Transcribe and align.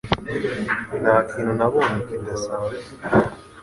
Nta 1.01 1.15
kintu 1.29 1.51
nabonye 1.59 1.99
kidasanzwe 2.07 2.87